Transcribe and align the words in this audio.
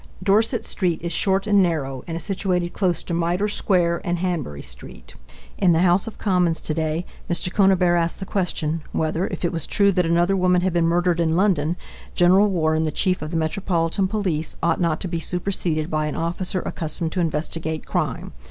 Dorest 0.25 0.65
street 0.65 0.99
is 1.03 1.13
short 1.13 1.45
and 1.45 1.61
narrow 1.61 2.03
and 2.07 2.17
is 2.17 2.23
situated 2.23 2.73
close 2.73 3.03
to 3.03 3.13
Mitre 3.13 3.47
square 3.47 4.01
and 4.03 4.17
Hanbury 4.17 4.63
street. 4.63 5.13
In 5.59 5.73
the 5.73 5.81
House 5.85 6.07
of 6.07 6.17
Commons 6.17 6.59
to 6.61 6.73
day 6.73 7.05
Mr. 7.29 7.53
Conybeare 7.53 7.99
asked 7.99 8.19
the 8.19 8.25
question 8.25 8.81
whether, 8.93 9.27
if 9.27 9.45
it 9.45 9.51
was 9.53 9.67
true 9.67 9.91
that 9.91 10.03
another 10.07 10.35
woman 10.35 10.61
had 10.61 10.73
been 10.73 10.87
murdered 10.87 11.19
in 11.19 11.35
London, 11.35 11.77
Gen. 12.15 12.33
Warren, 12.49 12.81
the 12.81 12.89
Chief 12.89 13.21
of 13.21 13.29
the 13.29 13.37
Metropolitan 13.37 14.07
Police, 14.07 14.55
ought 14.63 14.81
not 14.81 14.99
to 15.01 15.07
be 15.07 15.19
superseded 15.19 15.91
by 15.91 16.07
an 16.07 16.15
officer 16.15 16.61
accustomed 16.61 17.11
to 17.11 17.19
investigate 17.19 17.85
crime. 17.85 18.33